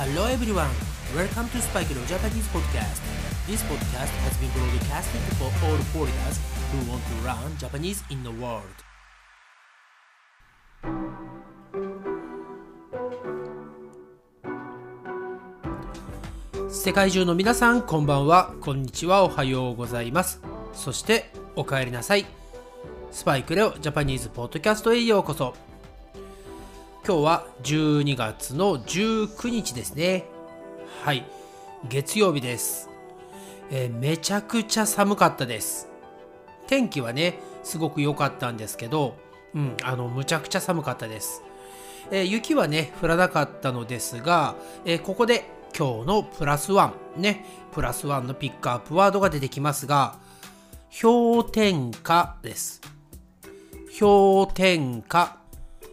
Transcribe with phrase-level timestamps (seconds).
[0.00, 0.72] Hello everyone,
[1.14, 3.02] welcome to Spike Leo Japanese podcast.
[3.46, 6.40] This podcast has been broadcasted for all foreigners
[6.72, 8.64] who want to learn Japanese in the world.
[16.70, 20.40] 世界中の皆さん、こんばんは、こんにちは、おはようございます。
[20.72, 22.24] そして、お帰りなさい。
[23.10, 25.54] スパイクレオジャパニーズポッドキャストへようこそ。
[27.02, 30.26] 今日は12月の19日ですね。
[31.02, 31.24] はい。
[31.88, 32.90] 月曜日です。
[33.70, 35.88] えー、めちゃくちゃ寒かったです。
[36.66, 39.16] 天気はね、すごく良かったんですけど、
[39.54, 41.42] うん、あの、むちゃくちゃ寒かったです。
[42.10, 45.44] えー、雪はね、降らなかったのですが、えー、ここで
[45.76, 50.16] 今日のプラスワン、ね、プラスワンのピックアップワードが出てきますが、
[51.00, 52.82] 氷点下です。
[53.98, 55.39] 氷点下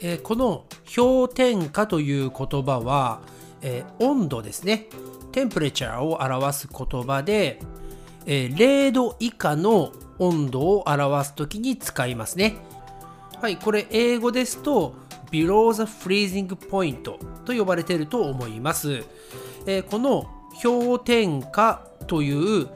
[0.00, 3.20] えー、この氷点下という言葉は、
[3.62, 4.86] えー、温度ですね。
[5.32, 7.60] テンプレチャーを表す言葉で、
[8.26, 12.56] えー、0度以下の温度を表すときに使いますね。
[13.40, 14.94] はい、これ英語ですと
[15.30, 19.04] below the freezing point と呼ばれていると思います。
[19.66, 20.26] えー、この
[20.62, 22.68] 氷点下という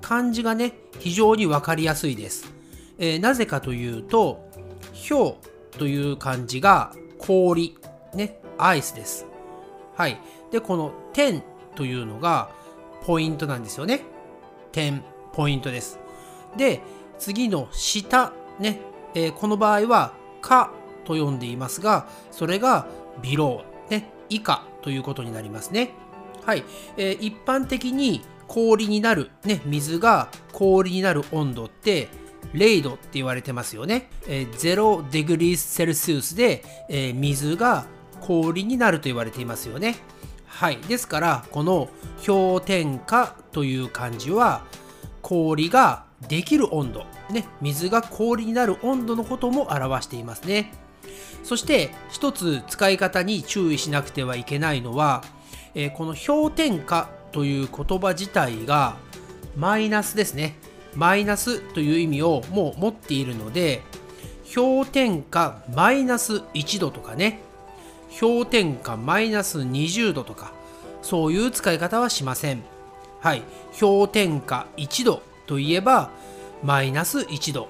[0.00, 2.52] 漢字がね、非常にわかりやすいです。
[2.98, 4.48] えー、なぜかというと、
[5.08, 5.34] 氷
[5.78, 7.76] という漢字が氷、
[8.14, 9.26] ね、アイスです。
[9.94, 10.20] はい。
[10.50, 11.42] で、この点
[11.74, 12.50] というのが
[13.02, 14.02] ポイントなんですよね。
[14.72, 15.98] 点、ポイントです。
[16.56, 16.80] で、
[17.18, 18.80] 次の下、ね、
[19.14, 20.72] えー、この場合はか
[21.04, 22.86] と読んでいますが、それが
[23.22, 25.90] below、ね、以下ということになりますね。
[26.44, 26.64] はい。
[26.96, 32.08] えー、一般的に氷になる、ね、水が氷になる温度って
[32.54, 34.10] 0度って言われてますよね。
[34.26, 37.86] えー、0デグリーセルシウスで、えー、水が
[38.20, 39.96] 氷になると言われていますよね。
[40.46, 40.78] はい。
[40.78, 41.88] ですから、この
[42.26, 44.64] 氷点下という漢字は、
[45.22, 50.72] 氷ができる温度、ね、水が氷になる温度のことも表していますね。
[51.42, 55.24] そして一つ使い方に注意しなくてはいけないのは、
[55.74, 58.96] えー、この氷点下という言葉自体が
[59.56, 60.56] マイナスですね。
[60.94, 63.82] マイナスという意味をもう持っているので
[64.54, 67.40] 氷点下マイナス1度とかね
[68.18, 70.52] 氷点下マイナス20度とか
[71.02, 72.62] そういう使い方はしません。
[73.20, 73.42] はい。
[73.78, 76.10] 氷点下1度といえば
[76.62, 77.68] マイナス1度。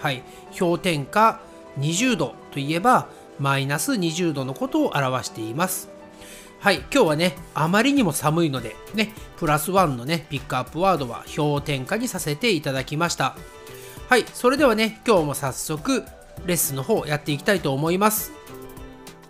[0.00, 0.22] はい。
[0.58, 1.40] 氷点下
[1.78, 5.88] 20度といえばマイナス20度のことを表しています。
[6.64, 13.36] はい、今日はね、あまりにも寒いので、ね、プラスワンのね、ピックアップワードは氷点下にさせていただきました。
[14.08, 16.04] はい、それではね、今日も早速、
[16.46, 18.32] レッスンの方やっていきたいと思います。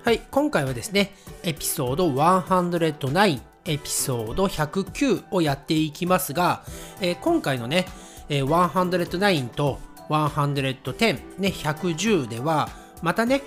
[0.04, 1.12] はい、今回はですね、
[1.42, 6.62] エピソード109、エピソード109をやっていきますが、
[7.00, 7.86] えー、今回のね、
[8.28, 12.68] えー、109と110、ね、110では、
[13.02, 13.42] またね、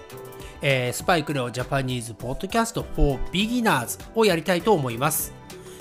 [0.61, 5.33] えー、スパイクレオジャパニーズポッドキャスト for Beginners をやりたいと思います。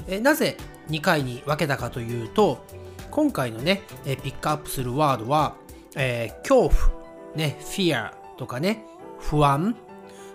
[0.06, 0.56] えー、なぜ
[0.88, 2.64] 2回に分けたかというと、
[3.10, 5.56] 今回のね、えー、ピックアップするワードは、
[5.96, 6.74] えー、恐怖、
[7.34, 8.84] ね、fear とかね、
[9.18, 9.76] 不安、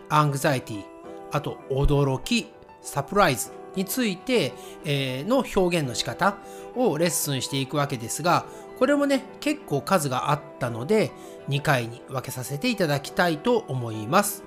[0.09, 0.83] anxiety、
[1.31, 4.53] あと驚き、サプライズについて、
[4.83, 6.37] えー、の表現の仕方
[6.75, 8.45] をレッスンしていくわけですが、
[8.81, 11.11] これもね、結構数があったので、
[11.49, 14.43] 2回に分けさせていただきたいと思います。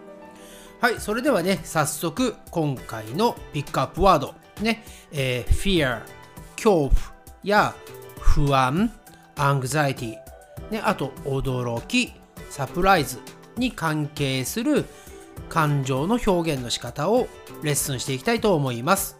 [0.80, 6.00] はい、それではね、早速、今回のピックアップワード、ね、えー、fear、
[6.56, 6.90] 恐怖
[7.44, 7.76] や
[8.18, 8.90] 不安、
[9.36, 10.16] anxiety、
[10.68, 12.12] ね、あと驚き、
[12.50, 13.20] サプライズ
[13.56, 14.84] に関係する
[15.48, 17.28] 感情の表現の仕方を
[17.62, 19.16] レッスンしていきたいと思います。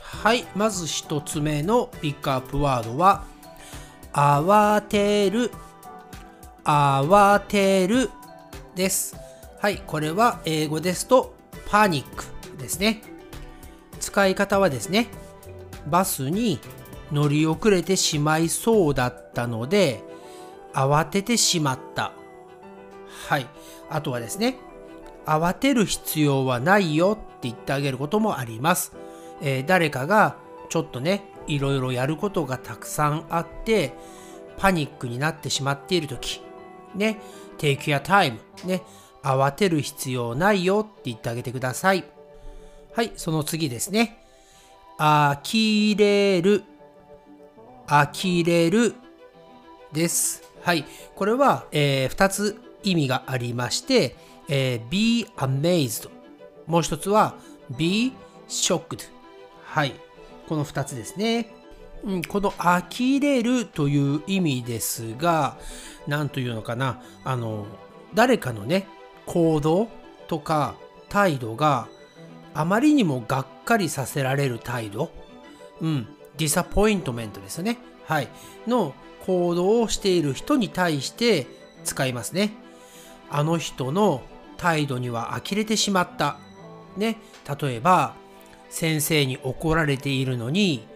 [0.00, 3.24] はい、まず1つ目のピックアップワードは、
[4.12, 5.50] 慌てる、
[6.64, 8.10] 慌てる
[8.74, 9.16] です。
[9.60, 11.34] はい、これは英語ですと
[11.68, 12.24] パニック
[12.58, 13.02] ですね。
[14.00, 15.08] 使い方はですね、
[15.86, 16.58] バスに
[17.12, 20.02] 乗り遅れてしまいそうだったので、
[20.72, 22.12] 慌ててしまった。
[23.28, 23.46] はい。
[23.88, 24.56] あとはですね、
[25.26, 28.92] 慌てる必要はないよって言ってあげることもあります。
[29.40, 30.36] えー、誰かが
[30.68, 33.92] ちょっとね、いろいろやることがたくさんあって、
[34.56, 36.40] パニックになってしまっているとき、
[36.94, 37.18] ね、
[37.58, 38.82] take your time、ね、
[39.22, 42.04] 慌てる必要ないよって言ってあげてください。
[42.94, 44.24] はい、その次ですね。
[44.98, 46.64] 呆れる、
[47.86, 48.94] 呆れる
[49.92, 50.42] です。
[50.62, 50.84] はい、
[51.14, 54.16] これは、えー、2つ意味がありまして、
[54.48, 56.10] えー、be amazed。
[56.66, 57.34] もう一つは
[57.76, 58.12] be
[58.48, 59.08] shocked
[59.64, 59.94] はい
[60.50, 61.46] この2つですね、
[62.02, 65.56] うん、この呆れるという意味ですが
[66.08, 67.00] 何というのかな。
[67.22, 67.66] あの
[68.14, 68.88] 誰かのね
[69.26, 69.86] 行動
[70.26, 70.74] とか
[71.08, 71.86] 態度が
[72.52, 75.12] あまりにもがっかりさせられる態度。
[75.80, 77.78] うんディサポイントメントですね。
[78.04, 78.28] はい。
[78.66, 78.92] の
[79.24, 81.46] 行動をしている人に対して
[81.84, 82.54] 使いますね。
[83.30, 84.22] あの人の
[84.56, 86.38] 態度には呆れてしまった。
[86.96, 87.18] ね。
[87.60, 88.16] 例えば
[88.70, 90.86] 先生に怒られているのに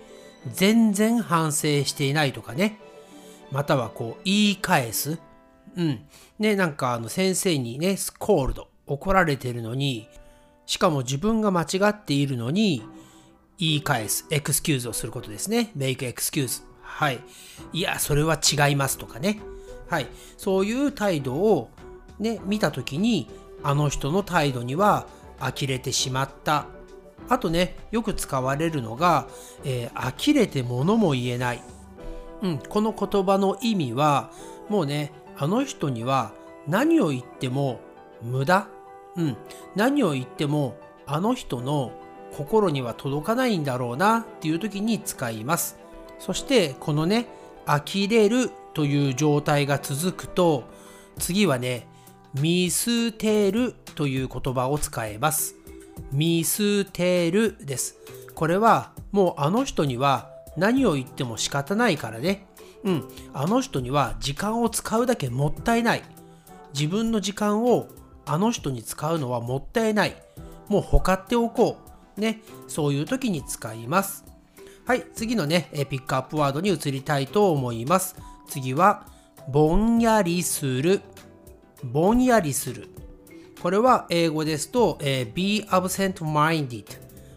[0.53, 2.79] 全然反省していないとかね。
[3.51, 5.19] またはこう言い返す。
[5.77, 6.01] うん。
[6.39, 8.69] ねなんかあの先生にねスコールド。
[8.87, 10.09] 怒られてるのに
[10.67, 12.83] しかも自分が間違っているのに
[13.59, 14.27] 言い返す。
[14.31, 15.71] エクスキューズをすることですね。
[15.77, 17.21] make excuse はい。
[17.73, 19.41] いやそれは違いますとかね。
[19.89, 20.07] はい。
[20.37, 21.71] そういう態度を
[22.19, 23.29] ね見た時に
[23.63, 25.07] あの人の態度には
[25.41, 26.67] 呆れてしまった。
[27.29, 29.29] あとね、よく使われるのが、
[29.65, 31.63] えー、呆れて物も言えない。
[32.43, 34.31] うん、この言葉の意味は、
[34.69, 36.33] もうね、あの人には
[36.67, 37.81] 何を言っても
[38.23, 38.69] 無駄。
[39.17, 39.37] うん、
[39.77, 40.77] 何を言っても
[41.07, 41.93] あの人の
[42.37, 45.79] 心には届かないんだろうなっていう時に使います。
[46.19, 47.27] そしてこのね、
[47.67, 50.65] 呆れるという状態が続くと、
[51.19, 51.87] 次はね、
[52.35, 55.55] 見捨てるという言葉を使えます。
[56.13, 57.97] 見捨てるです。
[58.35, 62.47] これはもうあの人には何を言っても仕方ないからね。
[62.85, 66.03] うん、あの人には時間を使うだけもったいない。
[66.75, 67.89] 自分の時間を
[68.27, 70.17] あの人に使うのはもったいない。
[70.69, 71.79] もうほかっておこ
[72.17, 72.21] う。
[72.21, 74.25] ね、そういう時に使います。
[74.87, 78.15] はい、次のね、ピックアップワードに移りたいと思います。
[78.49, 79.07] 次は、
[79.49, 81.01] ぼんやりする。
[81.83, 82.94] ぼんやりする。
[83.65, 86.85] これは英語ですと、えー、be absent-minded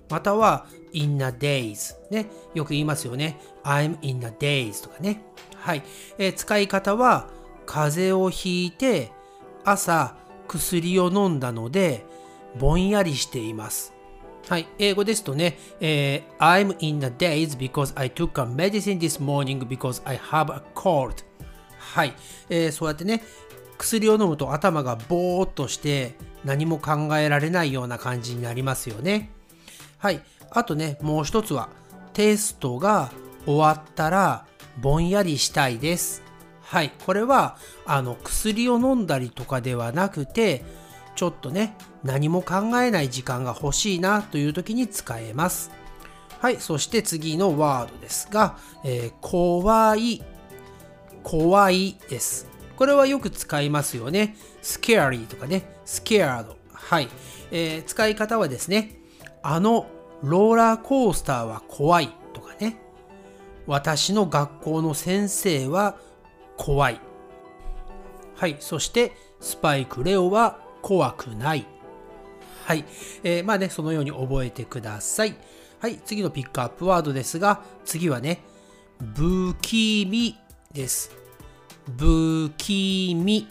[0.10, 3.40] または in a daze ね、よく言いますよね。
[3.64, 5.22] I'm in a daze とかね。
[5.56, 5.84] はい。
[6.18, 7.30] えー、使い方は
[7.66, 9.10] 風邪をひいて
[9.64, 10.18] 朝
[10.50, 12.04] 薬を飲んだので
[12.60, 13.94] ぼんやりしています。
[14.50, 14.68] はい。
[14.80, 21.24] 英語ですとね、えー、I'm in a daze because I took a medicine this morning because I have a cold
[21.80, 22.14] はい、
[22.50, 23.24] えー、そうやってね、
[23.78, 29.32] 薬を飲むと頭がぼーっとして何も考えられないような感じになりますよね。
[29.98, 30.22] はい。
[30.52, 31.70] あとね、もう一つは
[32.14, 33.12] テストが
[33.46, 34.46] 終わったら
[34.80, 36.24] ぼんやりしたいです。
[36.62, 36.92] はい。
[37.06, 40.64] これはあの薬を飲んだりとかではなくて
[41.16, 45.72] ちょっとね、何も考えない時間が欲しいなという時に使えます。
[46.40, 46.58] はい。
[46.58, 50.24] そして次のワードですが、えー、怖い、
[51.24, 52.48] 怖いです。
[52.78, 54.38] これはよく使いますよね。
[54.62, 56.46] scary とかね、scared。
[56.72, 57.10] はい。
[57.52, 59.02] えー、使い方はですね、
[59.42, 59.88] あの
[60.22, 62.78] ローラーコースターは怖いとかね、
[63.66, 65.98] 私の学校の先生は
[66.56, 67.02] 怖い。
[68.36, 68.58] はい。
[68.60, 71.66] そして、スパイクレオは怖くない。
[72.66, 72.86] はい。
[73.24, 75.36] えー、まあね、そのように覚えてください。
[75.80, 76.00] はい。
[76.06, 78.44] 次のピックアップワードですが、次はね、
[79.16, 80.36] 不気味
[80.72, 81.27] です。
[81.96, 83.48] 不気味。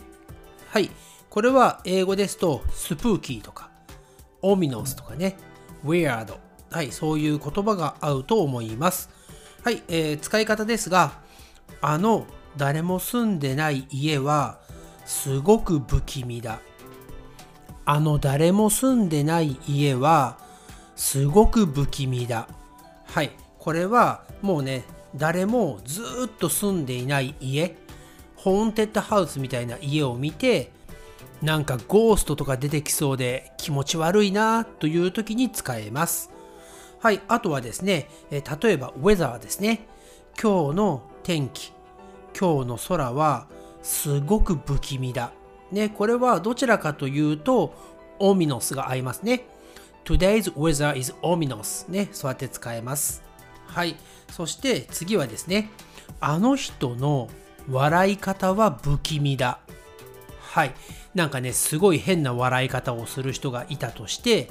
[0.69, 0.91] はい。
[1.31, 3.71] これは英語ですと、スプーキーとか、
[4.43, 5.37] オミノスとかね、
[5.85, 6.39] ウェアード。
[6.71, 6.93] はい。
[6.93, 9.11] そういう言葉が合うと思います。
[9.63, 9.83] はい。
[9.89, 11.13] えー、使い方ですが、
[11.81, 12.27] あの
[12.57, 14.59] 誰も住んでない家は
[15.05, 16.61] すごく不気味だ。
[17.85, 20.39] あの誰も住んでない家は
[20.97, 22.49] すごく不気味だ。
[23.07, 23.31] はい。
[23.59, 27.77] これはもうね、誰もずっと住んでいない家
[28.47, 30.71] ホーンテッドハウスみたいな家を見て
[31.43, 36.31] なんかゴーストとか出てきそうで気持ち悪いなという時に使えます。
[37.01, 39.89] はい、あとはですね、え例えばウェザーですね。
[40.41, 41.73] 今日の天気、
[42.39, 43.49] 今日の空は
[43.83, 45.33] すごく不気味だ。
[45.73, 47.75] ね、これはどちらかというと、
[48.21, 49.45] オミノスが合いますね。
[50.05, 53.25] Today's weather is ominous ね、そうやって使えます。
[53.67, 53.97] はい、
[54.31, 55.69] そして次はですね、
[56.21, 57.29] あの人の
[57.71, 59.59] 笑い方は不気味だ。
[60.41, 60.75] はい。
[61.15, 64.49] なんかね、すごい変な笑い方をする人がいたとして、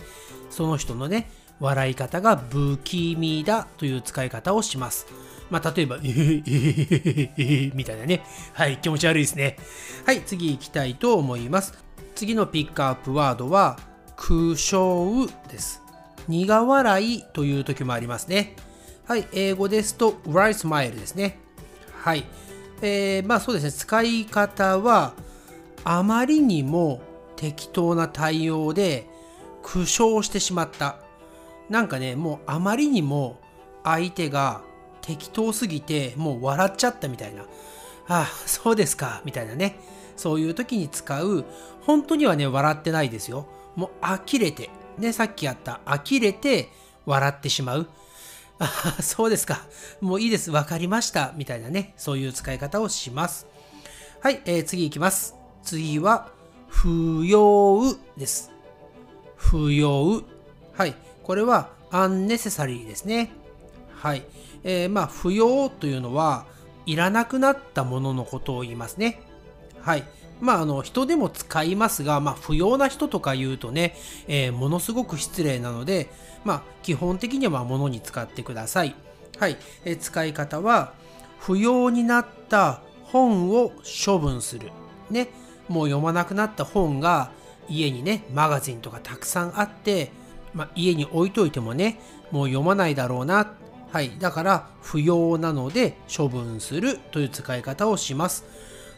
[0.49, 1.29] その人のね、
[1.59, 5.07] 笑い方が不気味だという使い方をします。
[5.49, 8.23] まあ、例えば、えー、えー、えー、みたいなね。
[8.53, 9.57] はい、気持ち悪いですね。
[10.05, 11.73] はい、次行きたいと思います。
[12.15, 13.77] 次のピックアップワードは、
[14.17, 15.81] 空笑です。
[16.27, 18.55] 苦笑いという時もありますね。
[19.05, 21.37] はい、英語ですと、right smile ですね。
[22.01, 22.25] はい。
[22.81, 25.13] えー、まあそうですね、使い方は
[25.83, 27.01] あまりにも
[27.35, 29.07] 適当な対応で
[29.61, 30.97] 苦笑してしまった。
[31.69, 33.39] なんかねもうあまりにも
[33.83, 34.61] 相手が
[35.01, 37.43] 適当すぎてもう笑っちゃったみたいな。
[38.07, 39.79] ああそうですかみたいなね。
[40.15, 41.45] そういう時に使う
[41.81, 43.47] 本当にはね笑ってないですよ。
[43.75, 44.69] もう呆れて。
[44.97, 46.69] ねさっきやった呆れて
[47.05, 47.87] 笑ってしまう。
[48.59, 48.67] あ
[49.01, 49.65] そうですか。
[50.01, 50.51] もういいです。
[50.51, 51.33] わかりました。
[51.35, 53.47] みたいなね、そういう使い方をします。
[54.21, 55.35] はい、えー、次いきます。
[55.63, 56.29] 次は、
[56.67, 58.51] 不要です。
[59.35, 60.23] 不要。
[60.73, 63.31] はい、これは unnecessary ですね。
[63.95, 64.23] はい。
[64.63, 66.45] えー、まあ、不要というのは、
[66.85, 69.21] いらなくなったもののことを言いますね。
[69.81, 70.03] はい。
[70.41, 73.95] まあ、あの、人でも使いますが、まあ、不要な人とか言うとね、
[74.27, 76.09] えー、ものすごく失礼なので、
[76.43, 78.95] まあ、基本的には物に使ってください。
[79.39, 79.57] はい。
[79.85, 80.93] えー、使い方は、
[81.39, 83.71] 不要になった本を
[84.05, 84.71] 処分する。
[85.09, 85.29] ね。
[85.67, 87.31] もう読まなくなった本が
[87.69, 90.11] 家にね、マガジンとかたくさんあって、
[90.53, 91.99] まあ、家に置いといてもね、
[92.31, 93.53] もう読まないだろうな。
[93.91, 94.11] はい。
[94.19, 98.45] だから、不要なので処分するという使い方をします。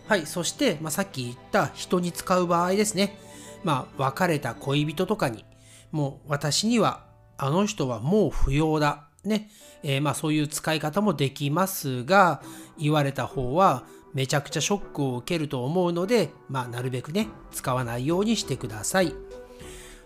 [0.08, 3.20] はい、そして、まあ、さっき言った人に使う場合ですね。
[3.64, 5.46] まあ、別れた恋人とかに、
[5.92, 7.06] もう私には
[7.38, 9.08] あの人はもう不要だ。
[9.24, 9.50] ね。
[9.84, 12.42] えー、まあそういう使い方もできますが、
[12.78, 13.84] 言われた方は
[14.14, 19.14] めちゃくちゃショックを受けると思うので、まあなるべくね、使わないようにしてください。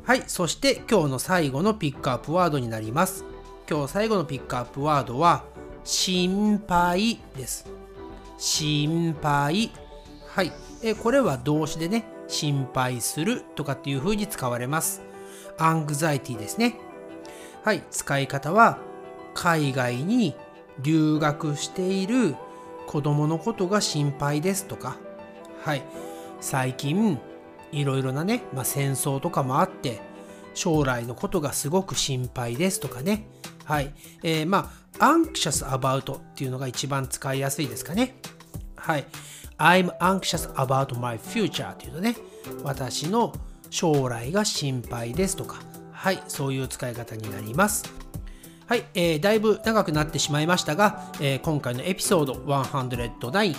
[0.03, 3.23] はい、そして今日の最後のピックアップワードになります。
[3.69, 5.43] 今日最後のピックアップワードは、
[5.83, 7.65] 心配です。
[8.37, 9.71] 心配。
[10.33, 10.53] はい。
[10.81, 15.01] えこれは動詞でね、心配するとかっていう風に使われます。
[15.57, 16.75] アングザイティですね。
[17.65, 17.83] はい。
[17.91, 18.77] 使い方は、
[19.33, 20.33] 海外に
[20.81, 22.35] 留学している
[22.87, 24.97] 子供のことが心配ですとか、
[25.63, 25.83] はい。
[26.39, 27.19] 最近、
[27.73, 29.99] いろいろなね、まあ、戦争とかもあって、
[30.53, 33.27] 将来のことがすごく心配ですとかね。
[33.65, 33.93] はい。
[34.23, 38.15] えー、まあ、anxious about っていうのが一番使いやすいですかね。
[38.77, 39.05] はい。
[39.61, 42.15] I'm anxious about my future というとね、
[42.63, 43.31] 私の
[43.69, 45.59] 将来が心配ですとか、
[45.91, 47.85] はい、そういう使い方になります。
[48.65, 53.55] はい、えー、だいぶ長くなってしまいましたが、えー、今回のエピソード109、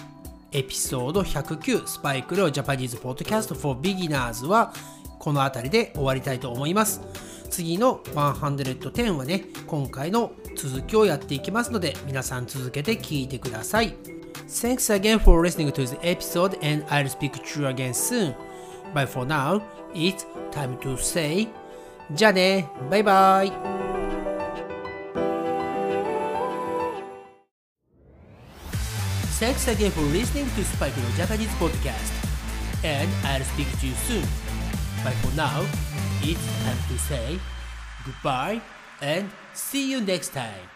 [0.50, 4.74] エピソード109、スパイクレオジャパニーズポッドキャスト for Beginners は
[5.20, 7.00] この辺りで終わりたいと思います。
[7.48, 14.21] 次の110はね、今回の続きをやっていきますので、皆さん続けて聞いてください。
[14.51, 18.35] Thanks again for listening to the episode, and I'll speak to you again soon.
[18.93, 19.61] But for now,
[19.93, 21.47] it's time to say
[22.13, 23.51] じゃあねバイバイ
[29.39, 32.11] Thanks again for listening to Spike no Japanese podcast.
[32.83, 34.23] And I'll speak to you soon.
[35.03, 35.61] But for now,
[36.23, 37.39] it's time to say
[38.05, 38.61] goodbye
[39.01, 40.69] and see you next time.